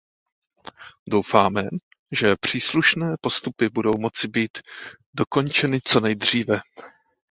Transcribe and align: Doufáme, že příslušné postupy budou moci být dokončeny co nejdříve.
Doufáme, 1.07 1.63
že 2.11 2.35
příslušné 2.35 3.15
postupy 3.21 3.69
budou 3.69 3.91
moci 3.97 4.27
být 4.27 4.57
dokončeny 5.13 5.81
co 5.81 5.99
nejdříve. 5.99 6.59